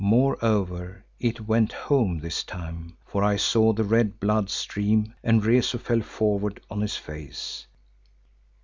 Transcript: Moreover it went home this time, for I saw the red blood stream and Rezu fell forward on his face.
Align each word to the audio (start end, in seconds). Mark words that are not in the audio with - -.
Moreover 0.03 1.05
it 1.19 1.41
went 1.47 1.71
home 1.73 2.17
this 2.17 2.43
time, 2.43 2.97
for 3.05 3.23
I 3.23 3.35
saw 3.35 3.71
the 3.71 3.83
red 3.83 4.19
blood 4.19 4.49
stream 4.49 5.13
and 5.23 5.45
Rezu 5.45 5.77
fell 5.77 6.01
forward 6.01 6.59
on 6.71 6.81
his 6.81 6.97
face. 6.97 7.67